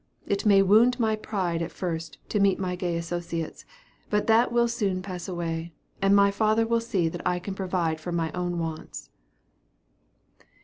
[0.25, 3.65] It may wound my pride at first to meet my gay associates;
[4.09, 7.99] but that will soon pass away, and my father will see that I can provide
[8.01, 9.11] for my own wants."